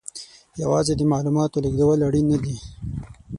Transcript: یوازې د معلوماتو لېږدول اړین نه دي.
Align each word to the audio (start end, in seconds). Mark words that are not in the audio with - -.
یوازې 0.61 0.93
د 0.97 1.01
معلوماتو 1.11 1.61
لېږدول 1.63 1.99
اړین 2.07 2.25
نه 2.31 2.37
دي. 2.43 2.55